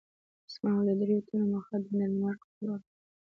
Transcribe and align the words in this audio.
زما 0.53 0.69
او 0.77 0.81
د 0.87 0.89
دریو 0.99 1.25
تنو 1.27 1.45
مخه 1.53 1.75
د 1.83 1.85
ډنمارک 1.99 2.41
په 2.51 2.57
لور 2.65 2.79
وه. 2.83 2.89